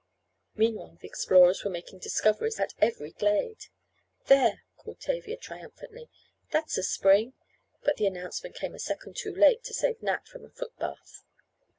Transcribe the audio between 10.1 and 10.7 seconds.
from a